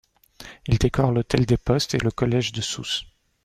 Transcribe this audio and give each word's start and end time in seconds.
Il 0.65 0.79
décore 0.79 1.11
l'Hôtel 1.11 1.45
des 1.45 1.57
Postes 1.57 1.93
et 1.93 1.99
le 1.99 2.09
Collège 2.09 2.53
de 2.53 2.61
Sousse. 2.61 3.05